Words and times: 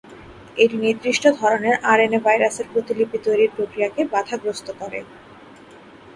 এটি 0.57 0.75
নির্দিষ্ট 0.79 1.23
ধরনের 1.39 1.75
আরএনএ 1.83 2.19
ভাইরাসের 2.25 2.67
প্রতিলিপি 2.73 3.17
তৈরির 3.25 3.51
প্রক্রিয়াকে 3.55 4.01
বাধাগ্রস্ত 4.13 4.67
করে। 4.79 4.99